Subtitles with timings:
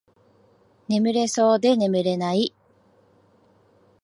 [0.87, 2.55] 眠れそうで眠れない